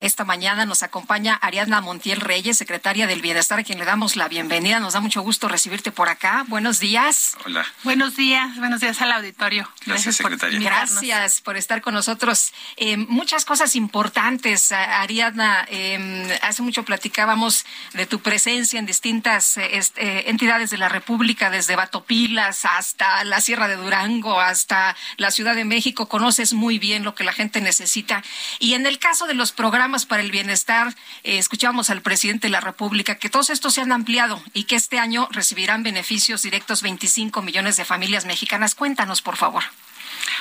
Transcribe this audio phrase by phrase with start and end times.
[0.00, 4.28] Esta mañana nos acompaña Ariadna Montiel Reyes, secretaria del Bienestar, a quien le damos la
[4.28, 4.80] bienvenida.
[4.80, 6.46] Nos da mucho gusto recibirte por acá.
[6.48, 7.36] Buenos días.
[7.44, 7.66] Hola.
[7.84, 9.68] Buenos días, buenos días al auditorio.
[9.84, 10.58] Gracias, secretaria.
[10.58, 12.54] Por gracias por estar con nosotros.
[12.78, 15.66] Eh, muchas cosas importantes, Ariadna.
[15.68, 21.50] Eh, hace mucho platicábamos de tu presencia en distintas eh, este, entidades de la República,
[21.50, 26.08] desde Batopilas hasta la Sierra de Durango, hasta la Ciudad de México.
[26.08, 28.24] Conoces muy bien lo que la gente necesita.
[28.60, 30.94] Y en el caso de los programas para el bienestar,
[31.24, 34.76] eh, escuchamos al presidente de la República que todos estos se han ampliado y que
[34.76, 38.74] este año recibirán beneficios directos 25 millones de familias mexicanas.
[38.74, 39.64] Cuéntanos, por favor.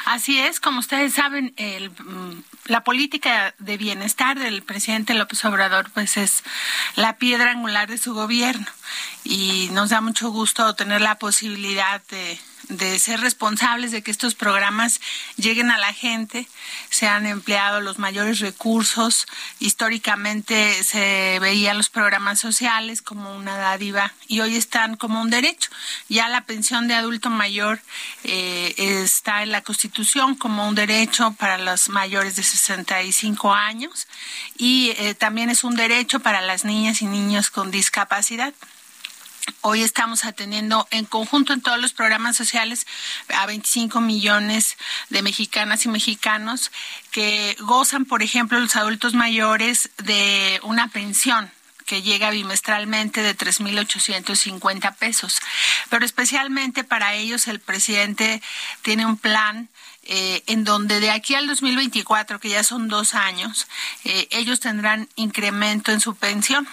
[0.06, 5.90] Así es, como ustedes saben, el, mm, la política de bienestar del presidente López Obrador
[5.92, 6.44] pues es
[6.96, 8.68] la piedra angular de su gobierno
[9.24, 12.40] y nos da mucho gusto tener la posibilidad de
[12.70, 15.02] de ser responsables de que estos programas
[15.36, 16.48] lleguen a la gente.
[16.90, 19.26] Se han empleado los mayores recursos.
[19.60, 25.72] Históricamente se veían los programas sociales como una dádiva y hoy están como un derecho.
[26.08, 27.82] Ya la pensión de adulto mayor
[28.24, 34.08] eh, está en la Constitución como un derecho para los mayores de 65 años
[34.58, 38.54] y eh, también es un derecho para las niñas y niños con discapacidad.
[39.62, 42.88] Hoy estamos atendiendo en conjunto en todos los programas sociales
[43.34, 44.78] a 25 millones
[45.10, 46.72] de mexicanas y mexicanos
[47.12, 51.52] que gozan, por ejemplo, los adultos mayores de una pensión
[51.86, 55.40] que llega bimestralmente de 3.850 pesos.
[55.90, 58.44] Pero especialmente para ellos el presidente
[58.84, 59.70] tiene un plan
[60.04, 63.68] eh, en donde de aquí al 2024, que ya son dos años,
[64.04, 66.68] eh, ellos tendrán incremento en su pensión.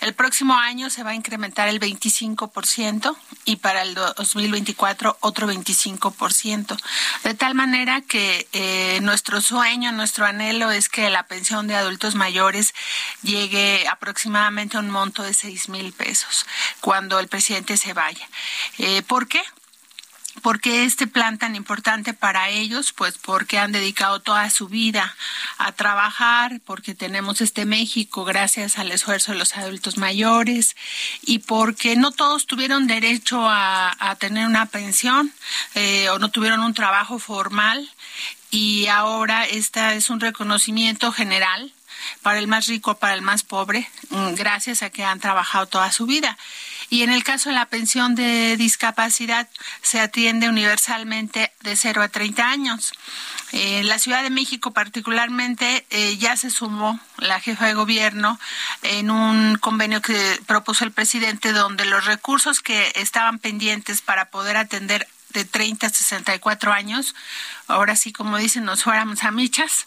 [0.00, 6.76] El próximo año se va a incrementar el 25% y para el 2024 otro 25%.
[7.24, 12.14] De tal manera que eh, nuestro sueño, nuestro anhelo es que la pensión de adultos
[12.14, 12.74] mayores
[13.22, 16.46] llegue aproximadamente a un monto de 6 mil pesos
[16.80, 18.28] cuando el presidente se vaya.
[18.78, 19.42] Eh, ¿Por qué?
[20.42, 22.92] ¿Por qué este plan tan importante para ellos?
[22.92, 25.14] Pues porque han dedicado toda su vida
[25.58, 30.76] a trabajar, porque tenemos este México gracias al esfuerzo de los adultos mayores
[31.22, 35.32] y porque no todos tuvieron derecho a, tener una pensión
[35.74, 37.90] eh, o no tuvieron un trabajo formal
[38.50, 41.72] y ahora este es un reconocimiento general
[42.22, 45.90] para el más rico, para el más pobre, mm, gracias a que han trabajado toda
[45.92, 46.36] su vida.
[46.88, 49.48] Y en el caso de la pensión de discapacidad,
[49.82, 52.92] se atiende universalmente de 0 a 30 años.
[53.52, 58.38] En la Ciudad de México particularmente eh, ya se sumó la jefa de gobierno
[58.82, 64.56] en un convenio que propuso el presidente donde los recursos que estaban pendientes para poder
[64.56, 67.14] atender de 30 a 64 años,
[67.68, 69.86] ahora sí como dicen, nos fuéramos a michas,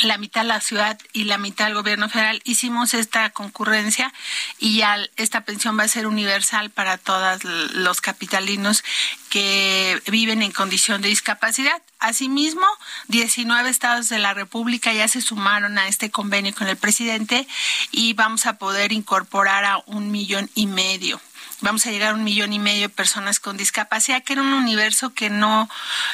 [0.00, 4.12] la mitad la ciudad y la mitad el gobierno federal, hicimos esta concurrencia
[4.58, 8.82] y ya esta pensión va a ser universal para todos los capitalinos
[9.28, 11.82] que viven en condición de discapacidad.
[11.98, 12.66] Asimismo,
[13.08, 17.46] 19 estados de la República ya se sumaron a este convenio con el presidente
[17.90, 21.20] y vamos a poder incorporar a un millón y medio
[21.62, 24.52] vamos a llegar a un millón y medio de personas con discapacidad, que era un
[24.52, 25.70] universo que no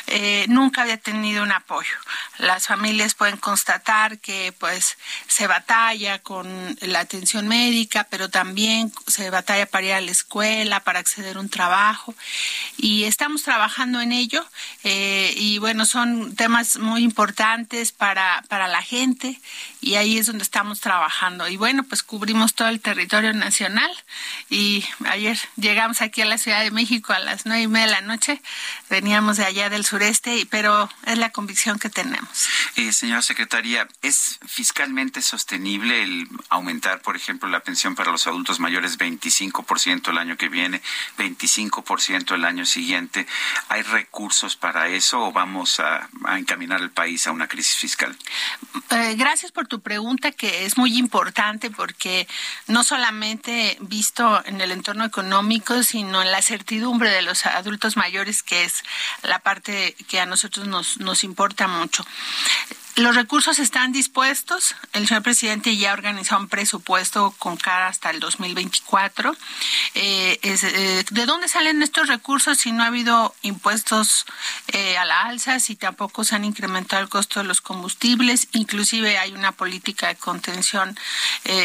[0.06, 1.96] eh, nunca había tenido un apoyo.
[2.38, 9.30] Las familias pueden constatar que pues se batalla con la atención médica, pero también se
[9.30, 12.14] batalla para ir a la escuela, para acceder a un trabajo,
[12.76, 14.44] y estamos trabajando en ello.
[14.84, 19.40] Eh, y bueno, son temas muy importantes para, para la gente,
[19.80, 21.48] y ahí es donde estamos trabajando.
[21.48, 23.90] Y bueno, pues cubrimos todo el territorio nacional,
[24.50, 27.92] y ayer llegamos aquí a la Ciudad de México a las nueve y media de
[27.92, 28.40] la noche,
[28.90, 32.48] veníamos de allá del sureste, pero es la convicción que tenemos.
[32.76, 38.60] Eh, señora secretaria, ¿es fiscalmente sostenible el aumentar, por ejemplo, la pensión para los adultos
[38.60, 40.82] mayores 25% el año que viene,
[41.16, 43.26] 25% el año siguiente?
[43.68, 48.16] ¿Hay recursos para eso o vamos a, encaminar el país a una crisis fiscal?
[48.90, 52.28] Eh, gracias por tu pregunta, que es muy importante porque
[52.66, 57.98] no solamente visto en el entorno económico, económico, sino en la certidumbre de los adultos
[57.98, 58.82] mayores, que es
[59.22, 62.02] la parte que a nosotros nos, nos importa mucho.
[62.98, 64.74] Los recursos están dispuestos.
[64.92, 69.36] El señor presidente ya organizó un presupuesto con cara hasta el 2024.
[69.94, 74.26] Eh, eh, ¿De dónde salen estos recursos si no ha habido impuestos
[74.68, 78.48] eh, a la alza, si tampoco se han incrementado el costo de los combustibles?
[78.52, 80.98] Inclusive hay una política de contención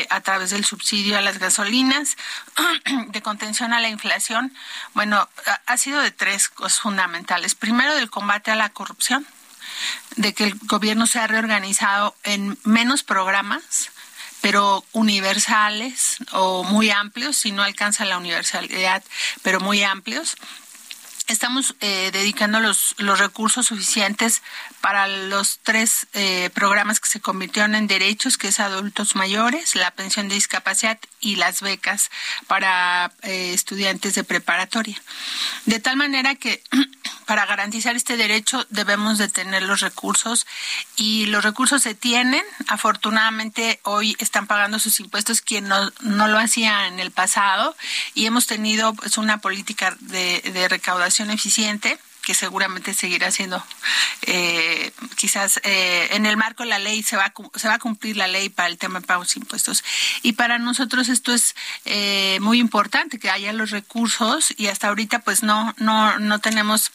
[0.09, 2.15] a través del subsidio a las gasolinas,
[3.07, 4.53] de contención a la inflación.
[4.93, 5.27] Bueno,
[5.65, 7.55] ha sido de tres cosas fundamentales.
[7.55, 9.25] Primero, del combate a la corrupción
[10.15, 13.89] de que el gobierno se ha reorganizado en menos programas,
[14.41, 19.03] pero universales o muy amplios, si no alcanza la universalidad,
[19.41, 20.35] pero muy amplios.
[21.27, 24.41] Estamos eh, dedicando los, los recursos suficientes
[24.81, 29.91] para los tres eh, programas que se convirtieron en derechos, que es adultos mayores, la
[29.91, 32.11] pensión de discapacidad y las becas
[32.47, 35.01] para eh, estudiantes de preparatoria.
[35.65, 36.61] De tal manera que
[37.25, 40.45] para garantizar este derecho debemos de tener los recursos
[40.95, 42.43] y los recursos se tienen.
[42.67, 47.75] Afortunadamente hoy están pagando sus impuestos quien no, no lo hacía en el pasado
[48.13, 53.63] y hemos tenido pues, una política de, de recaudación eficiente que seguramente seguirá siendo
[54.21, 57.79] eh, quizás eh, en el marco de la ley se va a, se va a
[57.79, 59.83] cumplir la ley para el tema de pagos impuestos
[60.21, 61.53] y para nosotros esto es
[61.83, 66.91] eh, muy importante que haya los recursos y hasta ahorita pues no no no tenemos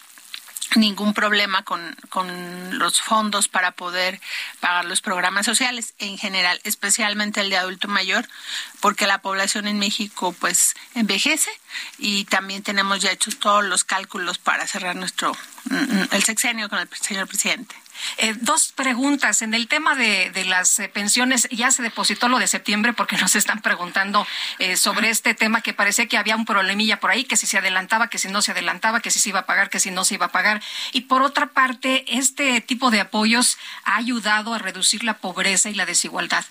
[0.77, 4.21] ningún problema con, con, los fondos para poder
[4.61, 8.29] pagar los programas sociales en general, especialmente el de adulto mayor,
[8.81, 11.51] porque la población en México pues envejece
[11.99, 15.33] y también tenemos ya hechos todos los cálculos para cerrar nuestro
[15.65, 17.75] mm, el sexenio con el señor presidente.
[18.19, 19.43] Eh, dos preguntas.
[19.43, 23.37] En el tema de, las eh, pensiones, ya se depositó lo de septiembre porque nos
[23.37, 24.27] están preguntando
[24.59, 27.59] eh, sobre este tema que parecía que había un problemilla por ahí, que si se
[27.59, 30.05] adelantaba, que si no se adelantaba, que si se iba a pagar, que si no
[30.05, 30.63] se iba a pagar.
[30.93, 35.75] Y por otra parte, este tipo de apoyos ha ayudado a reducir la pobreza y
[35.75, 36.45] la desigualdad.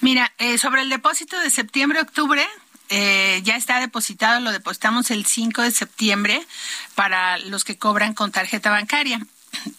[0.00, 2.46] Mira, sobre el depósito de septiembre-octubre,
[2.88, 6.46] ya está depositado, lo depositamos el 5 de septiembre
[6.94, 9.20] para los que cobran con tarjeta bancaria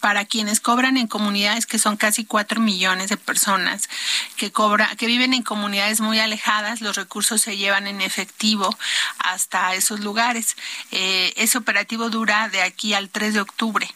[0.00, 3.88] para quienes cobran en comunidades que son casi cuatro millones de personas
[4.36, 8.76] que cobra, que viven en comunidades muy alejadas, los recursos se llevan en efectivo
[9.18, 10.56] hasta esos lugares.
[10.90, 13.88] Eh, ese operativo dura de aquí al 3 de octubre.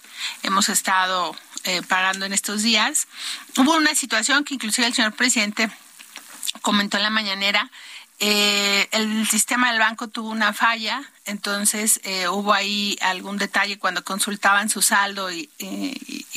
[0.43, 3.07] Hemos estado eh, pagando en estos días.
[3.57, 5.71] Hubo una situación que inclusive el señor presidente
[6.61, 7.71] comentó en la mañanera
[8.19, 14.05] eh, el sistema del banco tuvo una falla, entonces eh, hubo ahí algún detalle cuando
[14.05, 15.49] consultaban su saldo y,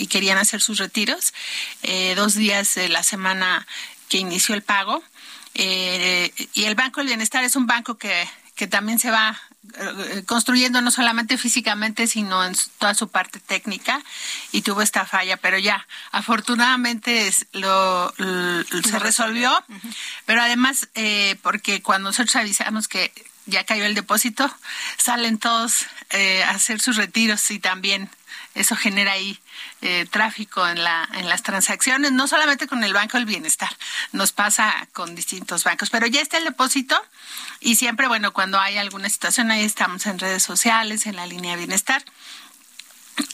[0.10, 1.34] querían hacer sus retiros,
[1.84, 3.68] eh, dos días de la semana
[4.08, 5.04] que inició el pago.
[5.54, 9.55] y el Banco del Bienestar es un banco que, que también se va eh,
[10.26, 14.02] construyendo no solamente físicamente, sino en toda su parte técnica
[14.52, 19.52] y tuvo esta falla, pero ya, afortunadamente lo, se resolvió,
[20.26, 23.12] pero además, eh, porque cuando nosotros avisamos que
[23.46, 24.54] ya cayó el depósito,
[24.98, 28.10] salen todos eh, a hacer sus retiros y también
[28.56, 29.40] eso genera ahí
[29.82, 33.76] eh, tráfico en, la, en las transacciones, no solamente con el Banco del Bienestar,
[34.12, 37.02] nos pasa con distintos bancos, pero ya está el depósito
[37.60, 41.52] y siempre, bueno, cuando hay alguna situación, ahí estamos en redes sociales, en la línea
[41.52, 42.04] de bienestar.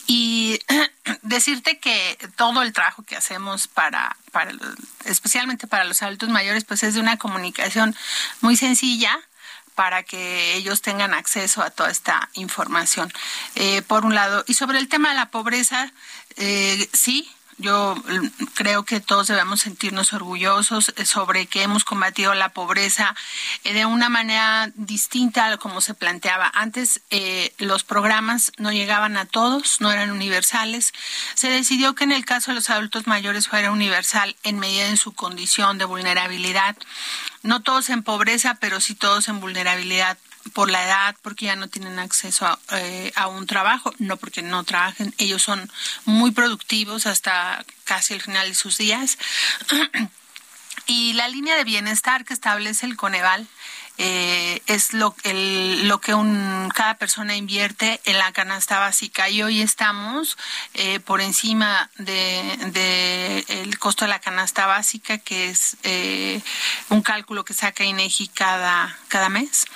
[0.06, 0.60] Y
[1.22, 4.52] decirte que todo el trabajo que hacemos para, para
[5.04, 7.96] especialmente para los adultos mayores, pues es de una comunicación
[8.40, 9.18] muy sencilla,
[9.74, 13.12] para que ellos tengan acceso a toda esta información.
[13.54, 15.92] Eh, por un lado, y sobre el tema de la pobreza,
[16.36, 17.30] eh, sí,
[17.62, 23.14] yo mm, creo que todos debemos sentirnos orgullosos eh, sobre que hemos combatido la pobreza
[23.64, 26.50] de una manera distinta a como se planteaba.
[26.54, 27.00] Antes
[27.58, 30.92] los programas no llegaban a todos, no eran universales.
[31.34, 34.96] Se decidió que en el caso de los adultos mayores fuera universal en medida de
[34.96, 36.76] su condición de vulnerabilidad
[37.42, 40.16] no todos en pobreza, pero sí todos en vulnerabilidad
[40.52, 44.64] por la edad, porque ya no tienen acceso a, eh, un trabajo, no porque no
[44.64, 45.70] trabajen, ellos son
[46.04, 49.18] muy productivos hasta casi el final de sus días.
[50.86, 53.48] y la línea de bienestar que establece el Coneval
[53.98, 60.38] eh, es lo, que un, cada persona invierte en la canasta básica y hoy estamos
[60.72, 66.40] eh, por encima de, de, el costo de la canasta básica que es eh,
[66.88, 69.66] un cálculo que saca INEGI cada, cada mes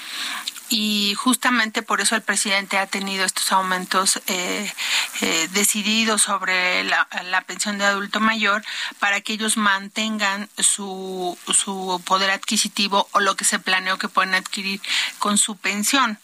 [0.68, 4.72] y justamente por eso el presidente ha tenido estos aumentos eh,
[5.20, 7.06] eh, decididos sobre la,
[7.46, 8.64] pensión de adulto mayor
[8.98, 14.34] para que ellos mantengan su, su poder adquisitivo o lo que se planeó que pueden
[14.34, 14.80] adquirir
[15.18, 16.18] con su pensión.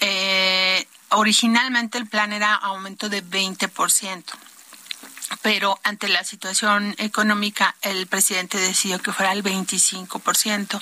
[0.00, 4.24] Eh, originalmente el plan era aumento de 20%.
[5.42, 10.78] Pero ante la situación económica el presidente decidió que fuera el 25%.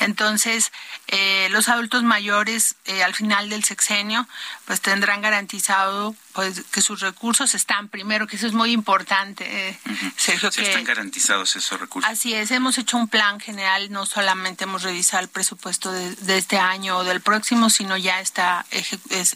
[0.00, 0.72] Entonces,
[1.08, 4.28] eh, los adultos mayores eh, al final del sexenio
[4.66, 9.78] pues tendrán garantizado pues que sus recursos están primero, que eso es muy importante, eh,
[10.16, 10.50] Sergio.
[10.50, 12.10] que, están garantizados esos recursos.
[12.10, 16.58] Así es, hemos hecho un plan general, no solamente hemos revisado el presupuesto de, este
[16.58, 18.66] año o del próximo, sino ya está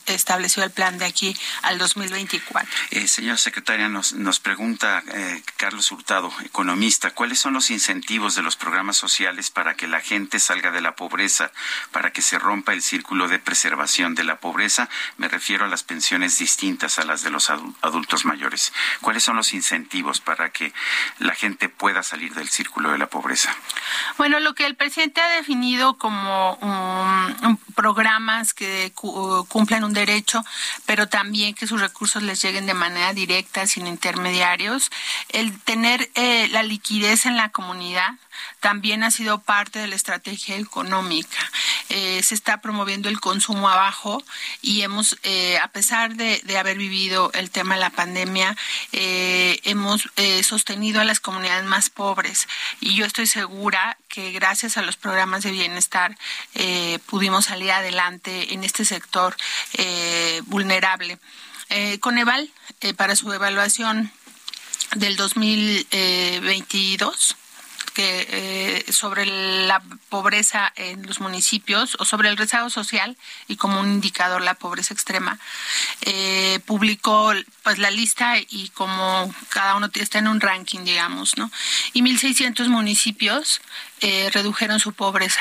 [0.06, 2.68] establecido el plan de aquí al 2024.
[2.90, 8.42] Eh, señora secretaria, nos, nos pregunta eh, Carlos Hurtado, economista, ¿cuáles son los incentivos de
[8.42, 11.52] los programas sociales para que la gente salga de la pobreza,
[11.92, 14.88] para que se rompa el círculo de preservación de la pobreza?
[15.16, 18.72] Me refiero a las pensiones distintas a las de los adultos mayores.
[19.00, 20.72] ¿Cuáles son los incentivos para que
[21.18, 23.54] la gente pueda salir del círculo de la pobreza?
[24.16, 26.58] Bueno, lo que el presidente ha definido como
[27.76, 30.44] programas que cumplan un derecho,
[30.84, 34.48] pero también que sus recursos les lleguen de manera directa, sin intermediarios,
[35.28, 38.11] el tener eh, la liquidez en la comunidad,
[38.61, 41.38] también ha sido parte de la estrategia económica.
[41.88, 44.23] Eh, se está promoviendo el consumo abajo
[44.62, 48.57] y hemos, eh, a pesar de, haber vivido el tema de la pandemia,
[48.93, 50.09] hemos
[50.43, 52.49] sostenido a las comunidades más pobres
[52.81, 56.17] y yo estoy segura que gracias a los programas de bienestar
[57.07, 59.37] pudimos salir adelante en este sector
[60.47, 61.19] vulnerable.
[62.00, 62.50] Coneval,
[62.97, 64.11] para su evaluación
[64.97, 67.37] del 2022,
[67.95, 73.16] que eh, sobre la pobreza en los municipios o sobre el rezago social
[73.49, 75.40] y como un indicador la pobreza extrema
[76.02, 77.33] eh, publicó
[77.64, 81.50] pues la lista y como cada uno está en un ranking digamos no
[81.92, 83.61] y 1.600 municipios
[84.00, 85.40] eh, redujeron su pobreza.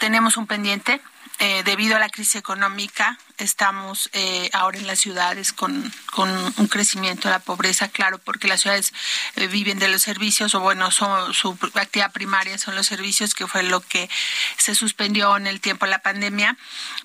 [0.00, 1.00] Tenemos un pendiente
[1.44, 6.68] eh, debido a la crisis económica, estamos eh, ahora en las ciudades con, con, un
[6.68, 8.92] crecimiento de la pobreza, claro, porque las ciudades
[9.34, 13.48] eh, viven de los servicios, o bueno, son, su actividad primaria son los servicios, que
[13.48, 14.08] fue lo que
[14.56, 16.56] se suspendió en el tiempo de la pandemia.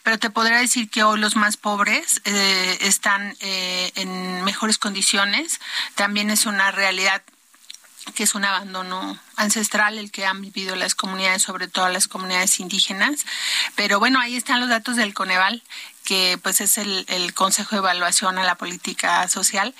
[0.04, 5.60] Pero te podría decir que hoy los más pobres están en mejores condiciones.
[5.96, 7.24] También es una realidad
[8.16, 12.60] que es un abandono ancestral el que han vivido las comunidades, sobre todo las comunidades
[12.60, 13.26] indígenas.
[13.76, 15.64] Pero bueno, ahí están los datos del Coneval,
[16.04, 19.76] que pues es el, Consejo de Evaluación a la Política Social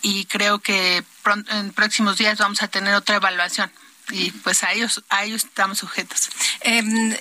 [0.00, 1.04] y creo que
[1.48, 3.70] en próximos días vamos a tener otra evaluación
[4.10, 6.30] y pues a ellos, a ellos estamos sujetos.
[6.60, 7.16] Em,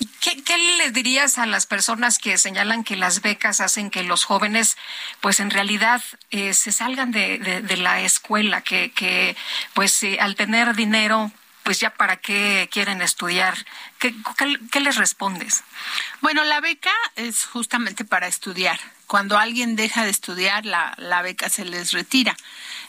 [0.00, 4.24] eh, ¿Qué, le dirías a las personas que señalan que las becas hacen que los
[4.24, 4.76] jóvenes,
[5.20, 9.36] pues en realidad eh, se salgan de, la escuela, que, que
[9.74, 11.30] pues eh, al tener dinero,
[11.68, 13.54] pues ya para qué quieren estudiar?
[13.98, 15.64] ¿Qué, les respondes?
[16.22, 18.80] Bueno, la beca es justamente para estudiar.
[19.06, 22.34] Cuando alguien deja de estudiar, la, la beca se les retira.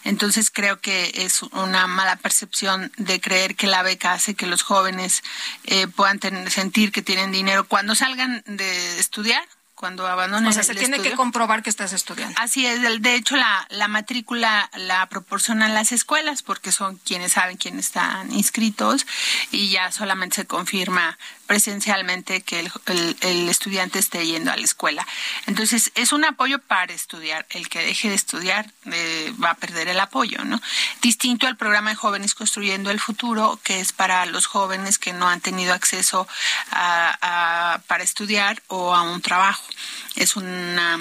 [0.05, 4.63] Entonces creo que es una mala percepción de creer que la beca hace que los
[4.63, 5.23] jóvenes
[5.65, 9.45] eh, puedan sentir que tienen dinero cuando salgan de estudiar
[9.79, 10.49] cuando abandones.
[10.49, 12.35] O sea, se tiene que comprobar que estás estudiando.
[12.37, 12.81] Así es.
[13.01, 18.33] De hecho, la, la matrícula la proporcionan las escuelas porque son quienes saben quiénes están
[18.33, 19.07] inscritos
[19.51, 21.17] y ya solamente se confirma
[21.49, 25.07] presencialmente que el, el, estudiante esté yendo a la escuela.
[25.47, 27.47] Entonces, es un apoyo para estudiar.
[27.49, 30.61] El que deje de estudiar eh, va a perder el apoyo, ¿no?
[31.01, 35.27] Distinto al programa de Jóvenes Construyendo el Futuro, que es para los jóvenes que no
[35.27, 36.27] han tenido acceso
[36.69, 39.63] a, para estudiar o a un trabajo.
[40.15, 40.99] Es una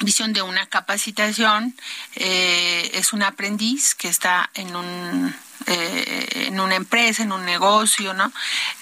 [0.00, 1.76] visión de una capacitación,
[2.16, 5.32] eh, es un aprendiz que está en un
[5.70, 8.32] eh, en una empresa, en un negocio, ¿no?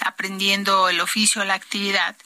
[0.00, 2.16] Aprendiendo el oficio, la actividad.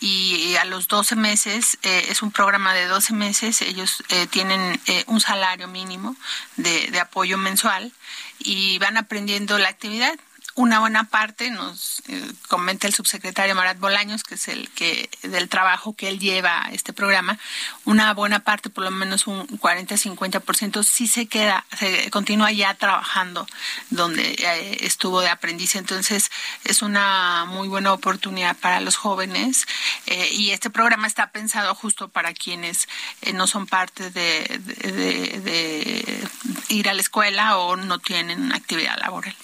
[0.00, 4.80] Y a los 12 meses, eh, es un programa de 12 meses, ellos eh, tienen
[5.06, 6.16] un salario mínimo
[6.56, 7.92] de apoyo mensual
[8.38, 10.18] y van aprendiendo la actividad
[10.54, 15.48] una buena parte, nos eh, comenta el subsecretario Marat Bolaños, que es el que del
[15.48, 17.38] trabajo que él lleva a este programa,
[17.84, 23.46] una buena parte, por lo menos un 40-50%, sí se queda, se continúa ya trabajando
[23.90, 25.76] donde eh, estuvo de aprendiz.
[25.76, 26.30] Entonces,
[26.64, 29.66] es una muy buena oportunidad para los jóvenes
[30.06, 32.88] eh, y este programa está pensado justo para quienes
[33.34, 36.28] no son parte de, de
[36.68, 39.34] ir a la escuela o no tienen actividad laboral.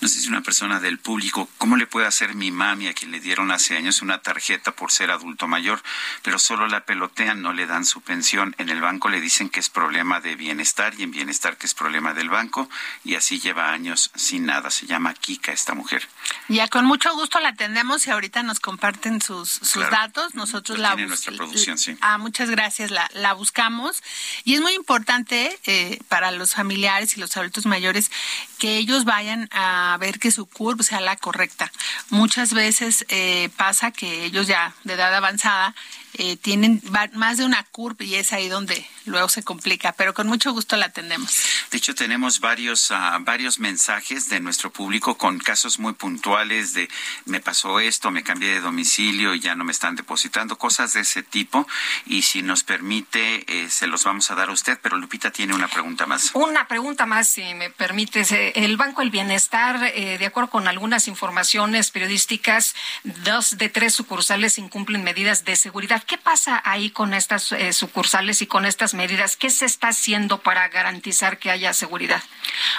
[0.00, 3.10] No sé si una persona del público, ¿cómo le puede hacer mi mami a quien
[3.10, 5.82] le dieron hace años una tarjeta por ser adulto mayor,
[6.22, 8.54] pero solo la pelotean, no le dan su pensión?
[8.58, 11.74] En el banco le dicen que es problema de bienestar y en bienestar que es
[11.74, 12.68] problema del banco
[13.04, 14.70] y así lleva años sin nada.
[14.70, 16.08] Se llama Kika esta mujer.
[16.48, 20.34] Ya con mucho gusto la atendemos y ahorita nos comparten sus, sus datos.
[20.34, 21.08] Nosotros la buscamos.
[21.08, 21.96] nuestra producción, sí.
[22.00, 22.90] Ah, muchas gracias.
[22.90, 24.02] La, la buscamos
[24.44, 28.10] y es muy importante eh, para los familiares y los adultos mayores
[28.58, 31.70] que ellos vayan a ver que su curva sea la correcta.
[32.10, 35.74] Muchas veces eh, pasa que ellos ya de edad avanzada
[36.14, 36.82] eh, tienen
[37.14, 40.76] más de una curva y es ahí donde luego se complica, pero con mucho gusto
[40.76, 41.34] la atendemos.
[41.70, 46.88] De hecho, tenemos varios, uh, varios mensajes de nuestro público con casos muy puntuales de
[47.26, 51.00] me pasó esto, me cambié de domicilio y ya no me están depositando, cosas de
[51.00, 51.66] ese tipo.
[52.06, 55.54] Y si nos permite, eh, se los vamos a dar a usted, pero Lupita tiene
[55.54, 56.30] una pregunta más.
[56.34, 58.24] Una pregunta más, si me permite.
[58.54, 62.74] El Banco del Bienestar, eh, de acuerdo con algunas informaciones periodísticas,
[63.04, 65.99] dos de tres sucursales incumplen medidas de seguridad.
[66.06, 69.36] ¿Qué pasa ahí con estas eh, sucursales y con estas medidas?
[69.36, 72.22] ¿Qué se está haciendo para garantizar que haya seguridad?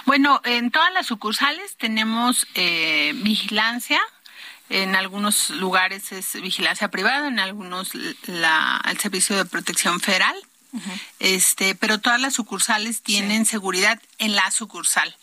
[0.06, 4.00] Bueno, en todas las sucursales tenemos eh, vigilancia.
[4.70, 7.94] En algunos lugares es vigilancia privada, en algunos
[8.28, 10.36] la, el Servicio de Protección Federal.
[11.20, 15.16] Este, pero todas las sucursales tienen seguridad en la sucursal.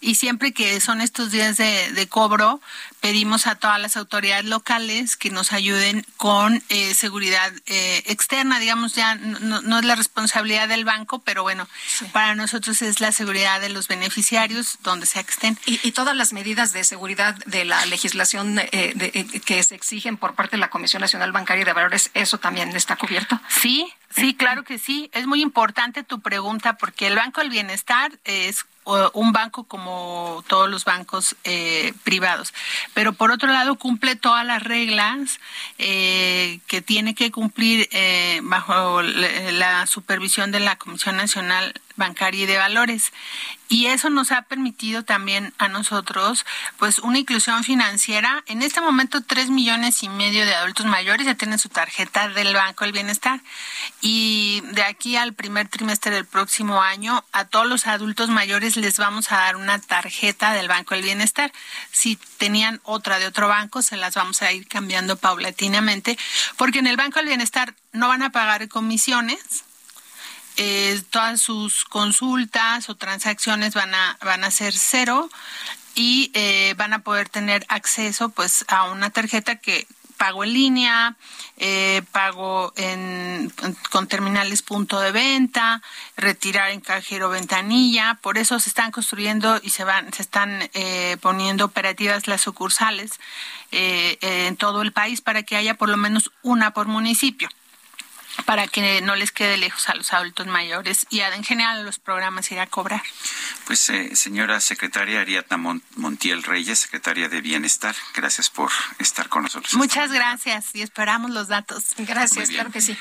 [0.00, 2.60] Y siempre que son estos días de, cobro,
[3.00, 8.94] pedimos a todas las autoridades locales que nos ayuden con eh, seguridad eh, externa, digamos,
[8.94, 11.68] ya no, es la responsabilidad del banco, pero bueno,
[12.12, 15.58] para nosotros es la seguridad de los beneficiarios donde sea que estén.
[15.66, 20.56] Y, todas las medidas de seguridad de la legislación eh, que se exigen por parte
[20.56, 23.40] de la Comisión Nacional Bancaria de Valores, ¿eso también está cubierto?
[23.48, 25.10] Sí, sí, claro que sí.
[25.12, 28.66] Es muy importante tu pregunta porque el Banco del Bienestar es
[29.14, 32.52] un banco como todos los bancos eh, privados.
[32.92, 35.40] Pero por otro lado cumple todas las reglas
[35.78, 42.46] eh, que tiene que cumplir eh, bajo la supervisión de la Comisión Nacional bancaria y
[42.46, 43.12] de valores.
[43.68, 46.44] Y eso nos ha permitido también a nosotros,
[46.78, 48.44] pues, una inclusión financiera.
[48.46, 52.54] En este momento, tres millones y medio de adultos mayores ya tienen su tarjeta del
[52.54, 53.40] Banco del Bienestar.
[54.00, 58.98] Y de aquí al primer trimestre del próximo año, a todos los adultos mayores les
[58.98, 61.52] vamos a dar una tarjeta del Banco del Bienestar.
[61.90, 66.18] Si tenían otra de otro banco, se las vamos a ir cambiando paulatinamente,
[66.56, 69.64] porque en el Banco del Bienestar no van a pagar comisiones
[70.56, 75.28] eh, todas sus consultas o transacciones van a, van a ser cero
[75.94, 79.86] y eh, van a poder tener acceso pues a una tarjeta que
[80.16, 81.16] pago en línea,
[81.56, 83.52] eh, pago en,
[83.90, 85.82] con terminales punto de venta,
[86.16, 91.16] retirar en cajero ventanilla, por eso se están construyendo y se van, se están eh,
[91.20, 93.12] poniendo operativas las sucursales
[93.72, 97.48] eh, en todo el país para que haya por lo menos una por municipio
[98.44, 101.98] para que no les quede lejos a los adultos mayores y en general a los
[101.98, 103.02] programas ir a cobrar.
[103.66, 105.56] Pues eh, señora secretaria Ariadna
[105.96, 109.74] Montiel Reyes, secretaria de Bienestar, gracias por estar con nosotros.
[109.74, 111.94] Muchas gracias y esperamos los datos.
[111.98, 112.96] Gracias, claro que sí.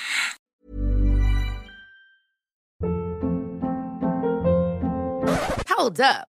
[5.76, 6.33] Hold up.